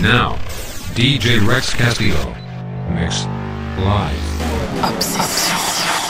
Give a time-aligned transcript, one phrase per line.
[0.00, 0.36] Now,
[0.94, 2.32] DJ Rex Castillo.
[2.94, 3.24] Mix
[3.78, 4.94] live.
[4.94, 6.07] Obsession.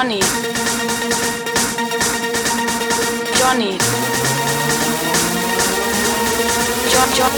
[0.00, 0.18] Johnny.
[3.36, 3.76] Johnny.
[6.88, 7.32] John John.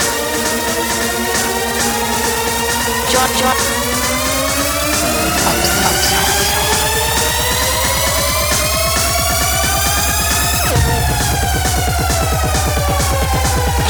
[3.11, 3.57] John John.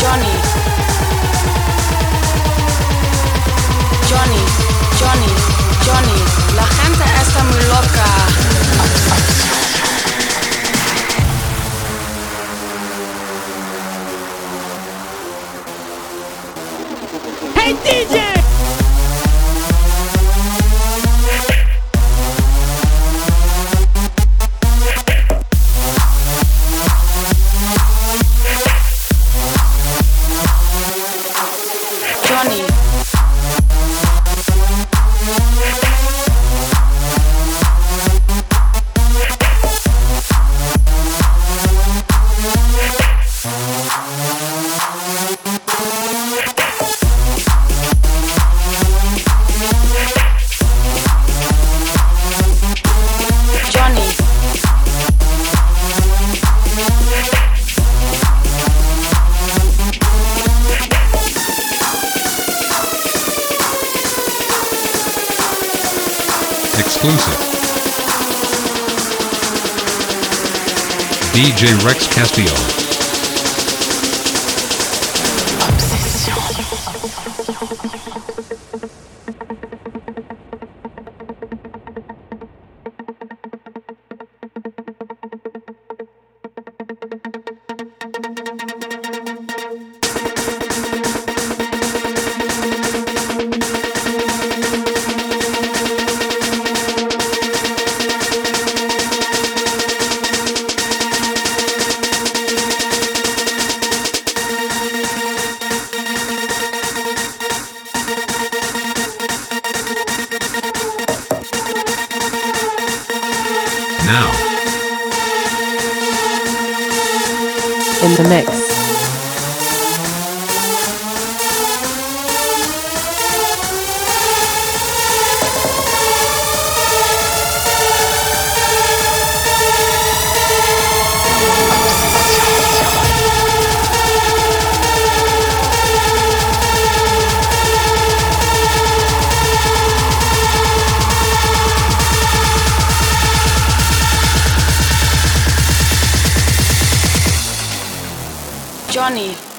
[0.00, 0.32] Johnny.
[4.08, 4.42] Johnny,
[4.98, 5.32] Johnny,
[5.84, 6.18] Johnny,
[6.56, 8.41] la gente está muy loca.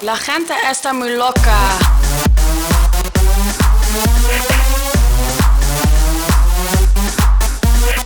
[0.02, 1.56] La gente está muy loca.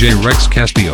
[0.01, 0.90] DJ Rex Castillo.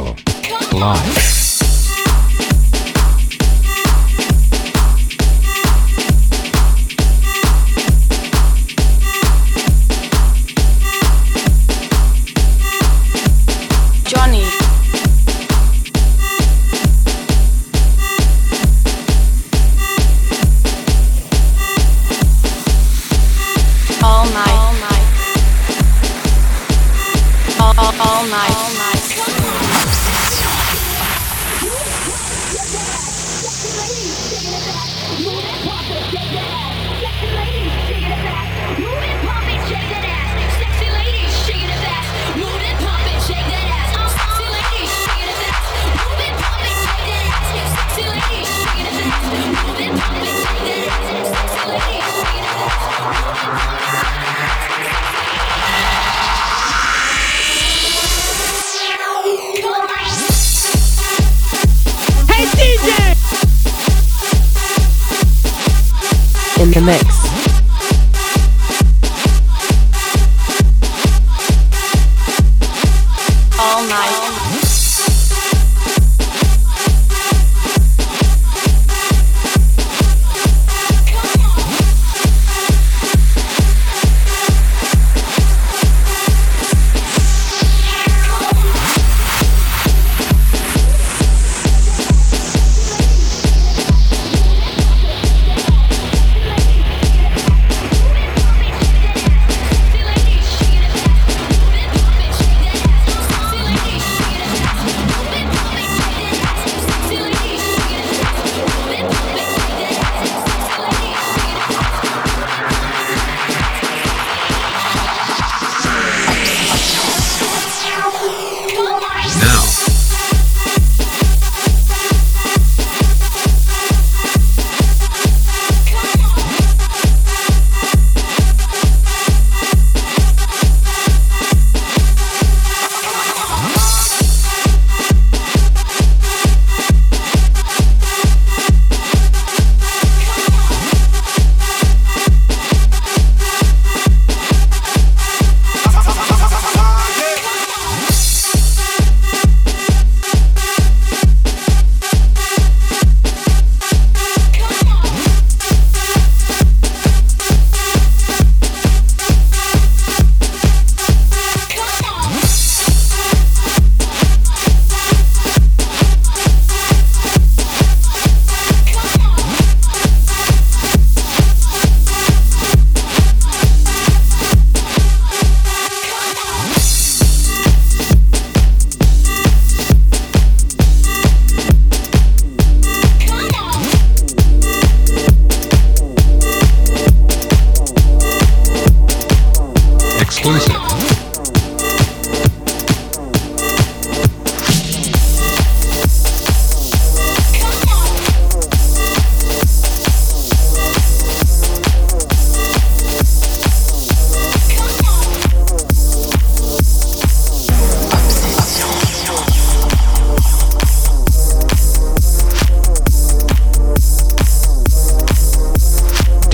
[66.87, 67.26] Mix.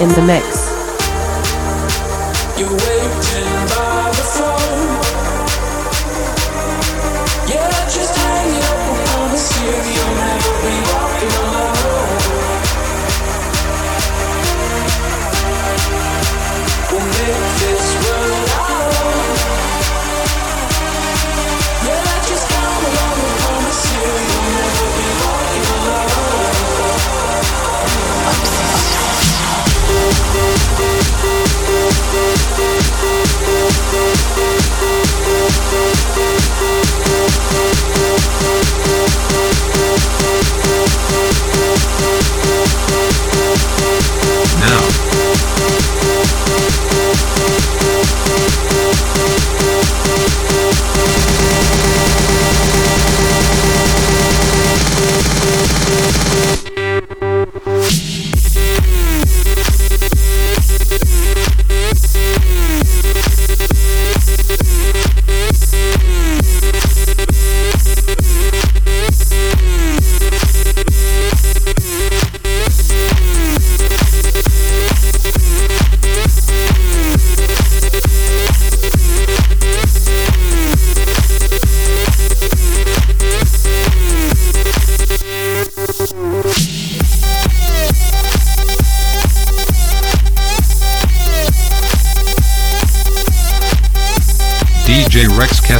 [0.00, 0.74] In the mix.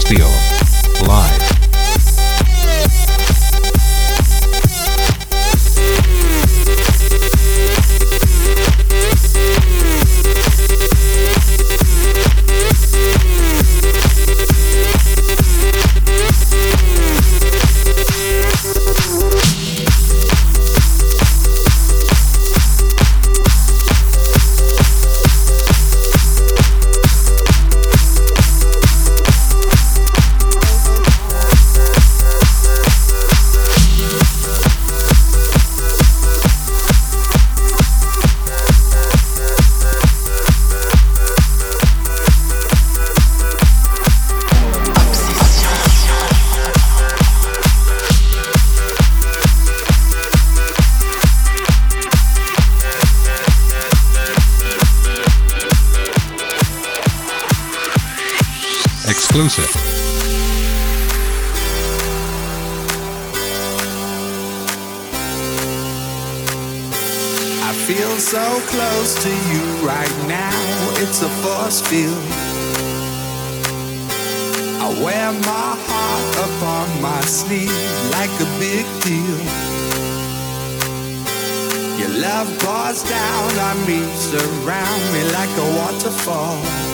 [0.04, 0.53] Castillo.
[59.35, 59.75] Exclusive.
[67.64, 70.55] I feel so close to you right now,
[71.03, 72.14] it's a force field.
[74.81, 77.75] I wear my heart upon my sleeve
[78.12, 79.40] like a big deal.
[81.99, 86.93] Your love pours down on me, surround me like a waterfall.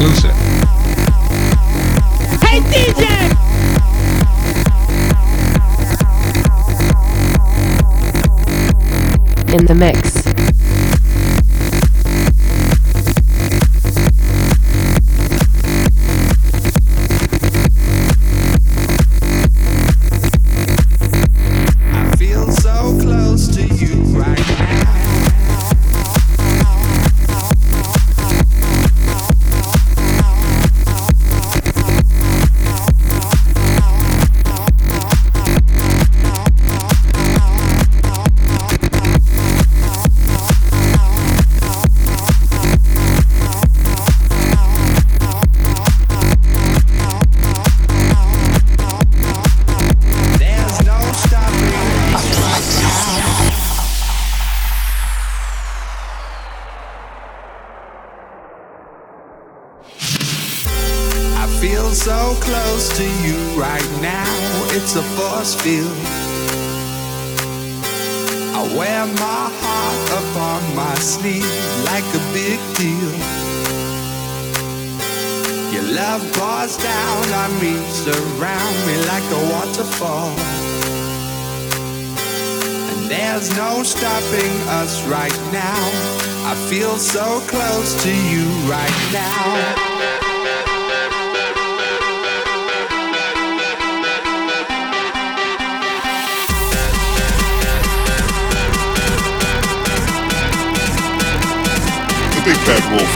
[0.00, 0.34] Exclusive.
[2.40, 3.04] Hey DJ!
[9.52, 10.19] In the mix.
[83.80, 85.90] No stopping us right now.
[86.44, 89.54] I feel so close to you right now.
[102.34, 103.12] The Big Bad Wolf.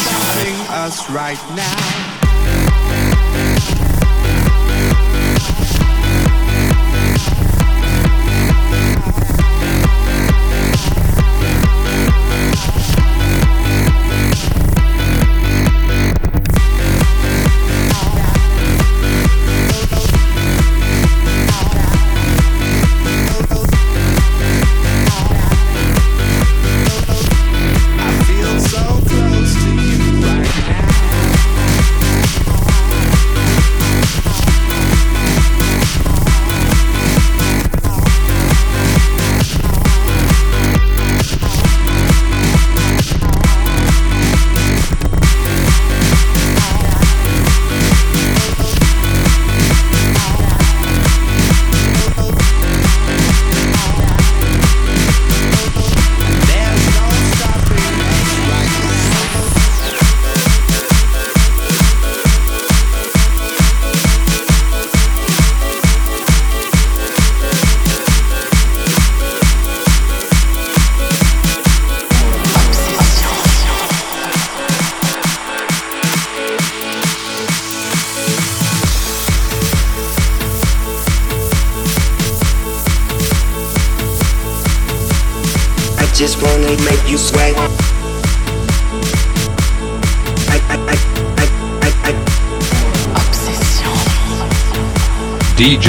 [0.00, 2.09] Stopping us right now.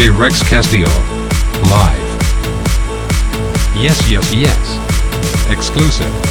[0.09, 0.87] Rex Castillo.
[1.69, 1.99] Live.
[3.75, 5.49] Yes, yes, yes.
[5.49, 6.30] Exclusive.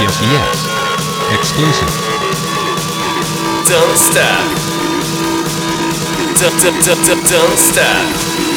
[0.00, 0.58] Yes, yes.
[1.38, 1.92] Exclusive.
[3.68, 4.46] Don't stop.
[6.40, 8.49] Don't, don't, don't, don't stop.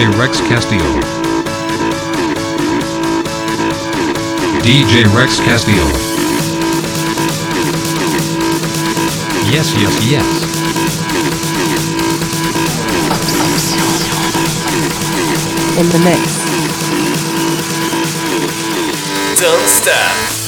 [0.00, 1.00] DJ Rex Castillo.
[4.62, 5.84] DJ Rex Castillo.
[9.52, 10.24] Yes, yes, yes.
[15.78, 16.40] In the mix.
[19.38, 20.39] Don't stop.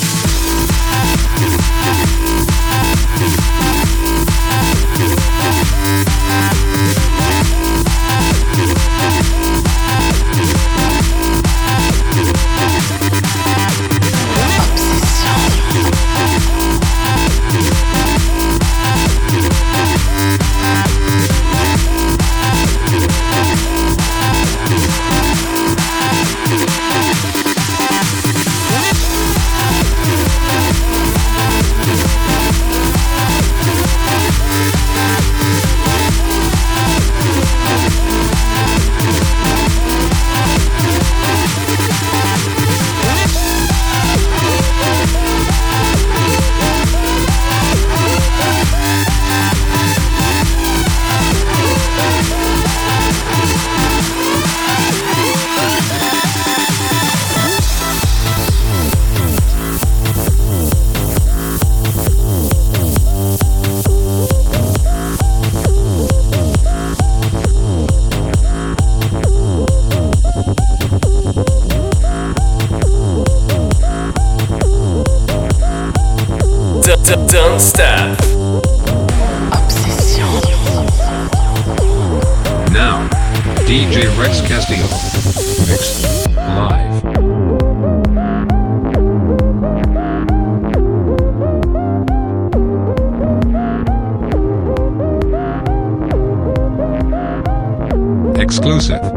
[98.64, 99.11] Exclusive.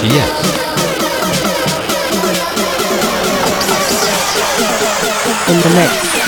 [0.00, 0.24] Garcia.
[5.48, 6.19] In the mix.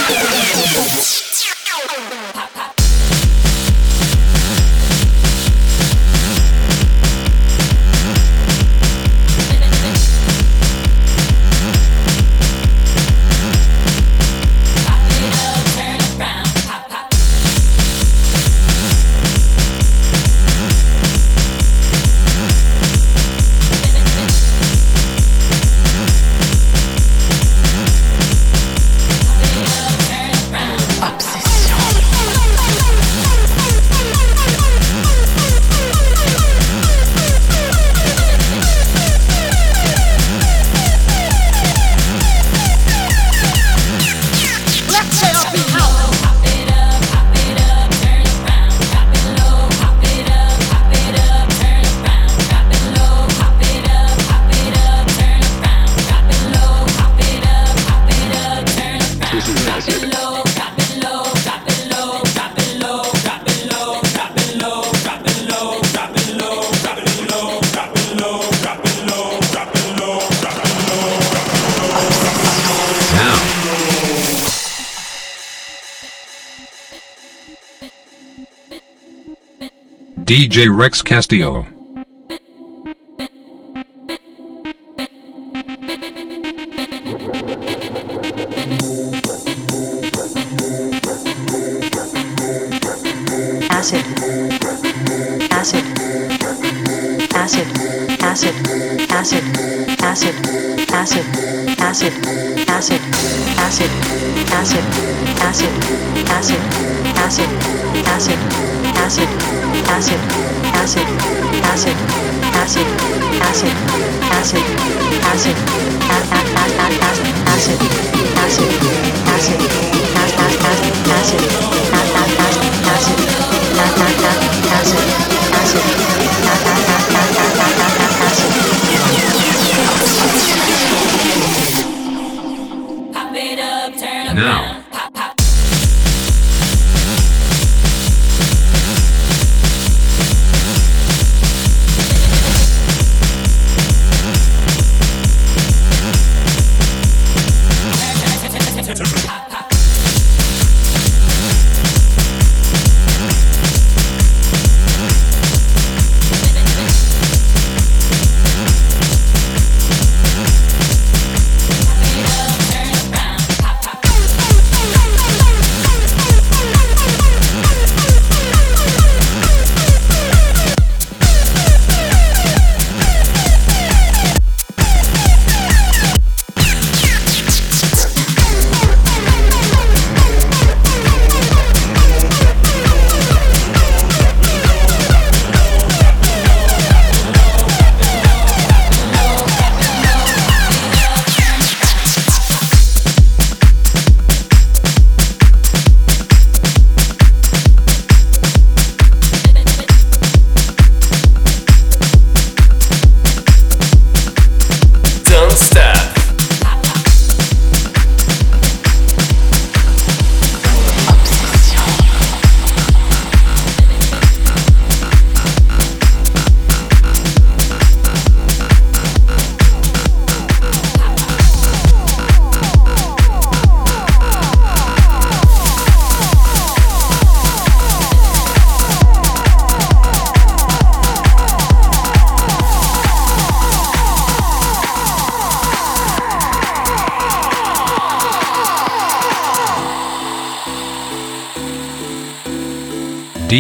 [80.52, 81.81] DJ Rex Castillo.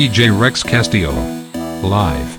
[0.02, 1.12] DJ Rex Castillo.
[1.80, 2.36] Live.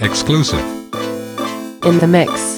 [0.00, 0.58] Exclusive.
[1.84, 2.53] In the mix.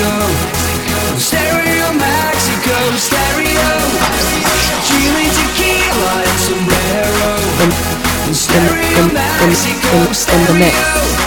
[0.00, 3.70] Mexico, stereo Mexico, stereo.
[4.86, 7.32] Chile tequila and sombrero,
[8.32, 11.19] stereo Mexico, stereo.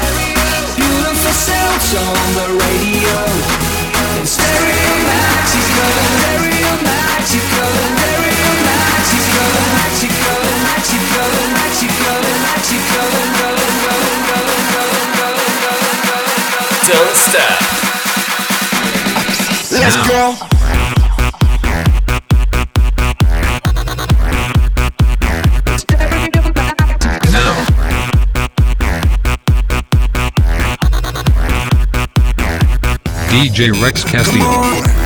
[19.83, 20.31] Yes, girl.
[33.29, 35.02] DJ Rex Castillo.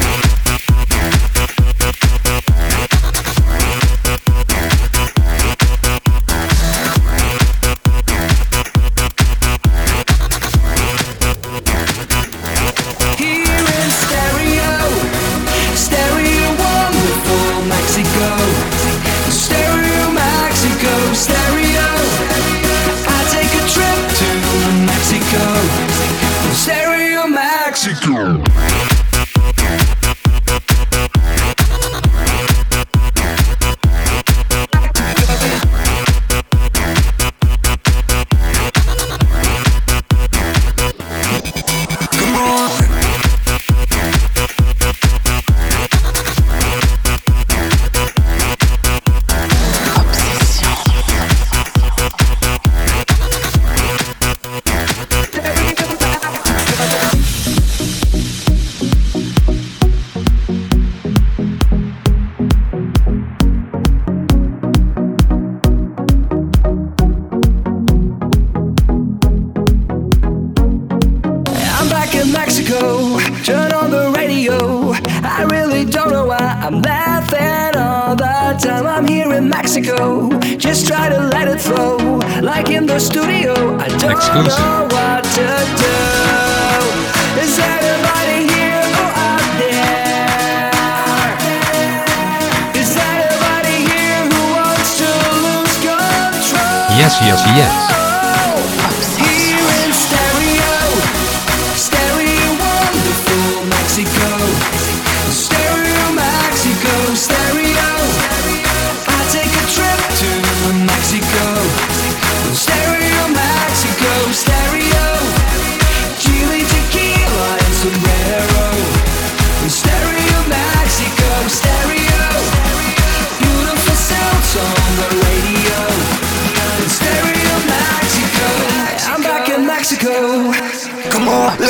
[97.07, 98.06] yes, yes, yes.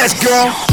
[0.07, 0.66] Yes, girl.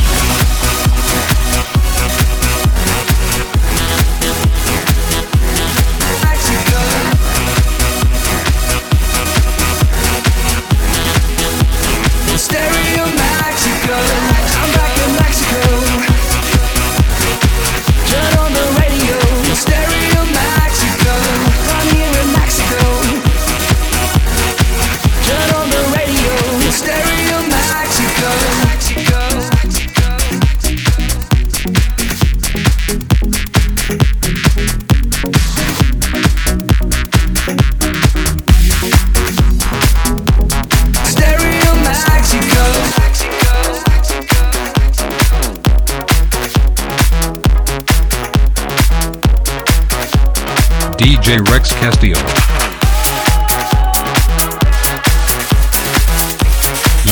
[51.25, 52.21] DJ Rex Castillo.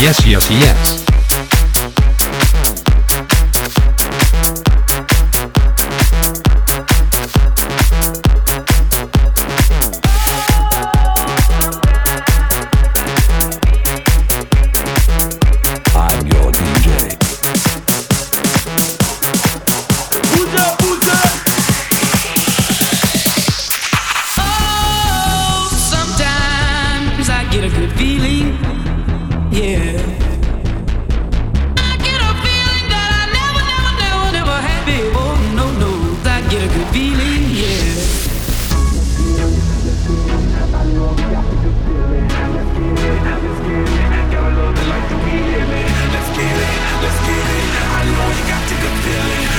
[0.03, 1.02] Yes, yes, yes.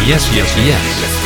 [0.06, 1.23] yes, yes, yes.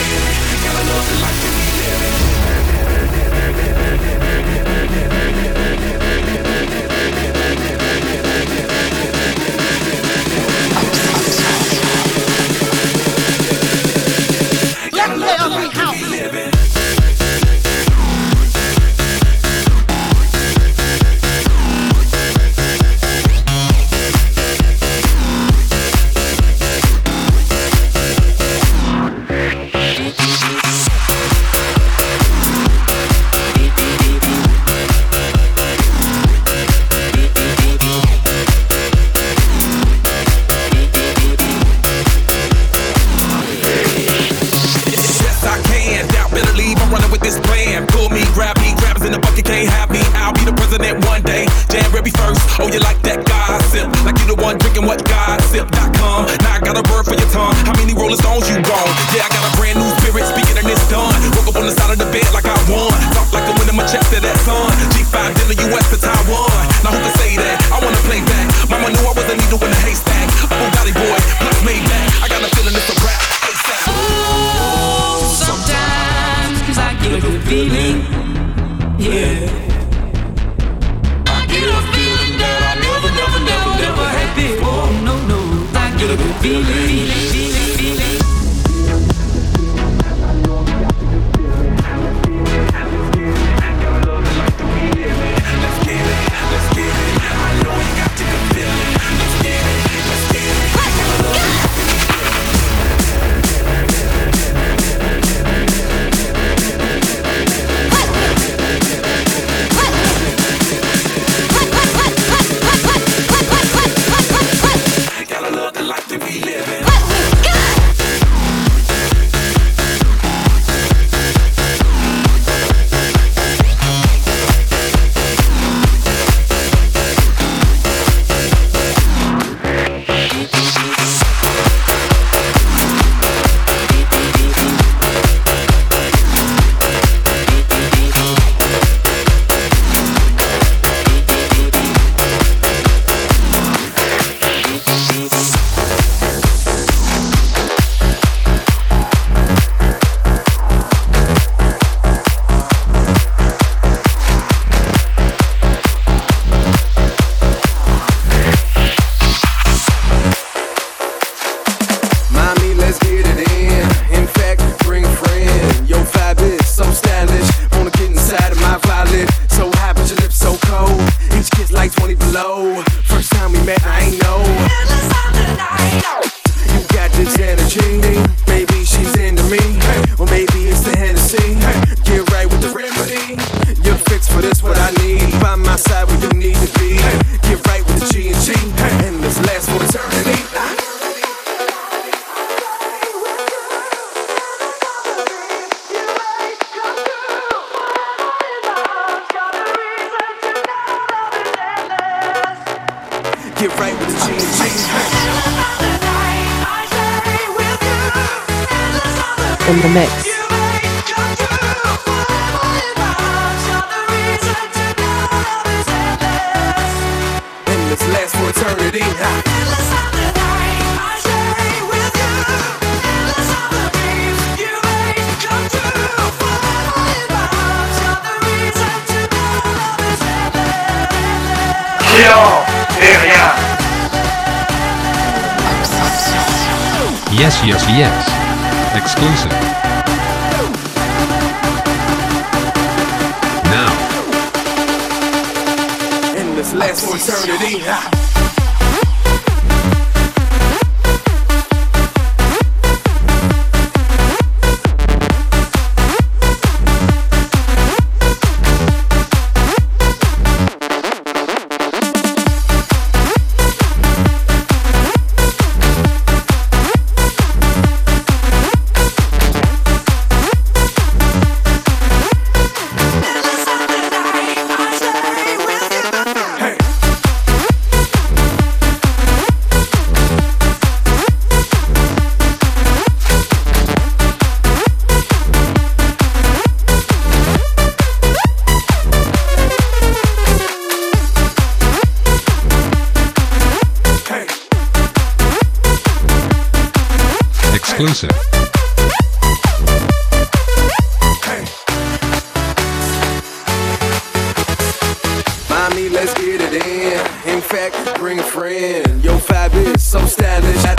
[308.18, 309.24] Bring a friend.
[309.24, 310.97] yo, vibe is so stylish.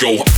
[0.00, 0.29] Go.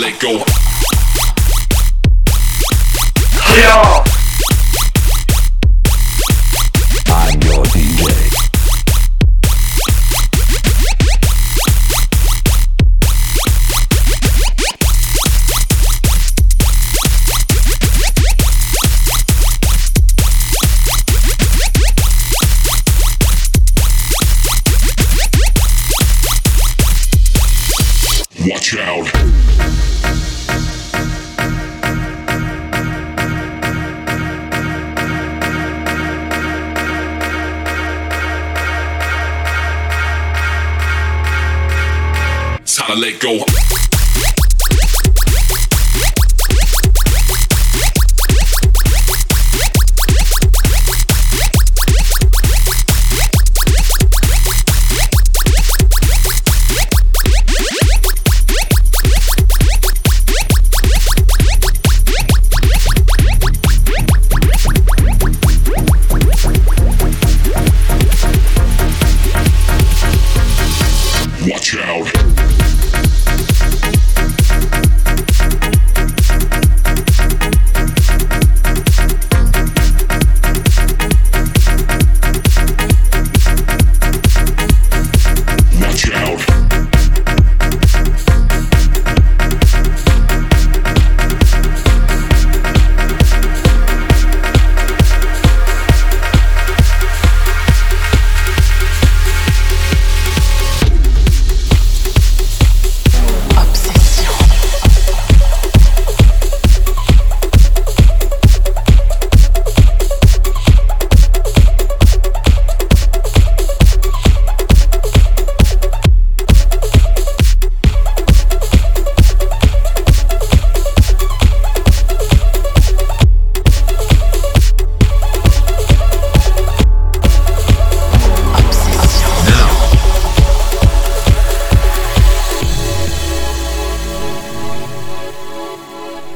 [0.00, 0.42] Let go.
[3.42, 4.09] I'm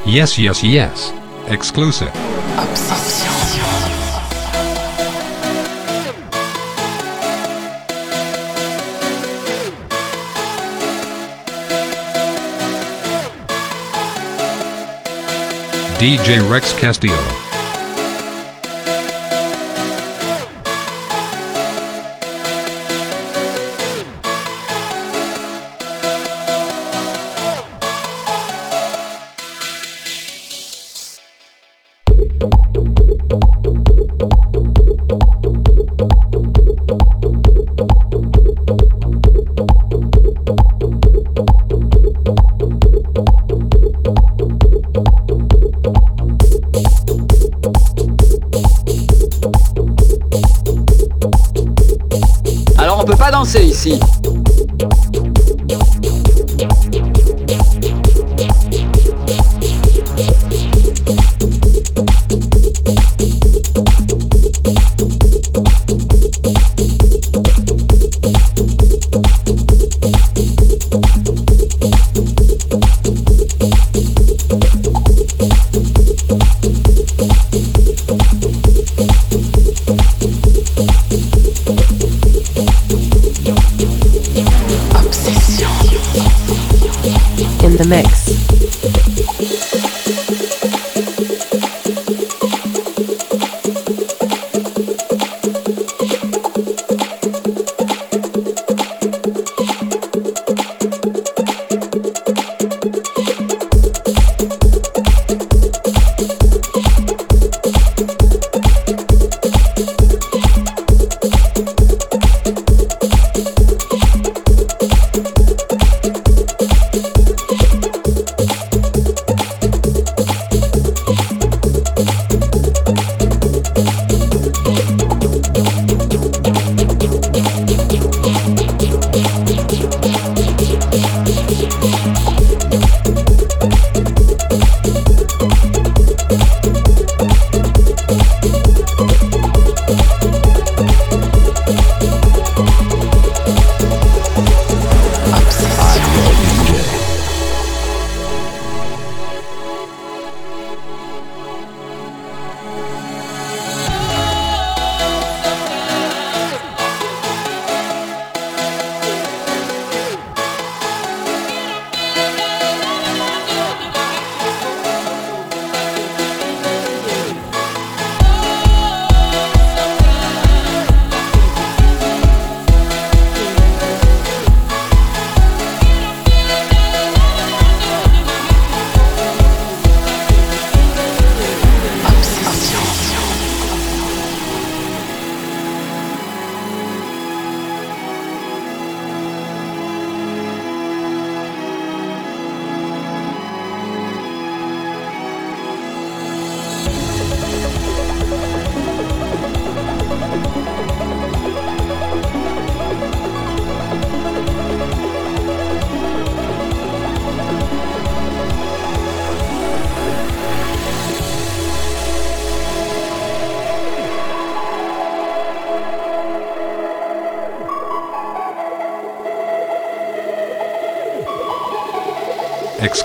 [0.06, 1.12] Yes, yes, yes.
[1.48, 2.12] Exclusive.
[15.98, 17.43] DJ Rex Castillo.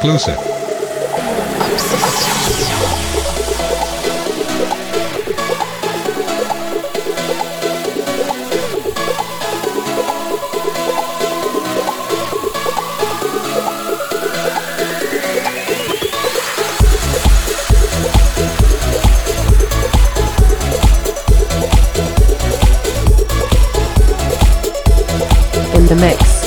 [0.02, 0.38] Exclusive.
[25.76, 26.39] In the mix.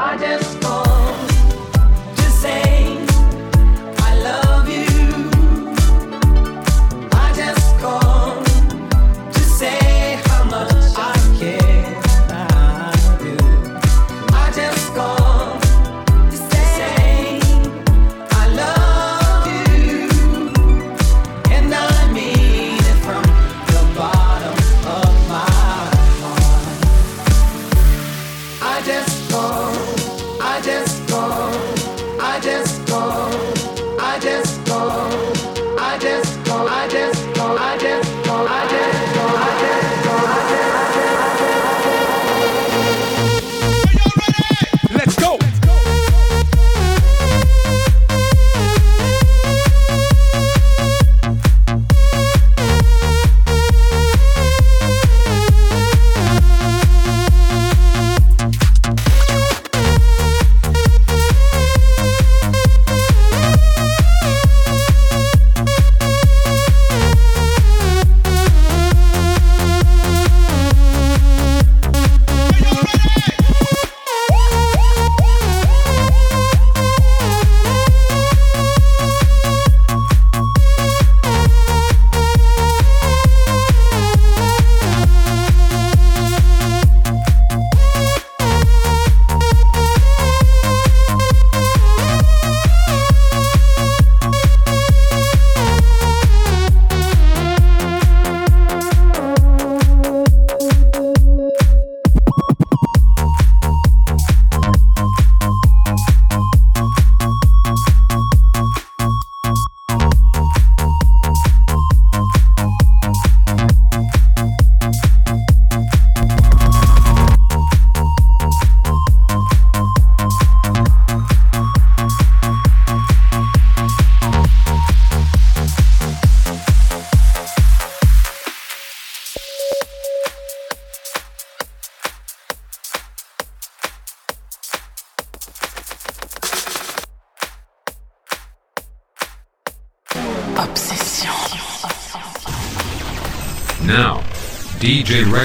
[0.00, 0.87] I just call.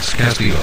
[0.04, 0.63] Now, Castillo.